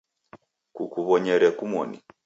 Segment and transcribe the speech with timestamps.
[0.75, 1.97] Kukuw'onyere kumoni